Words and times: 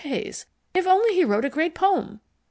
Hays, 0.03 0.47
if 0.73 0.87
only 0.87 1.13
he 1.13 1.23
wrote 1.23 1.45
a 1.45 1.49
great 1.51 1.75
poem? 1.75 2.21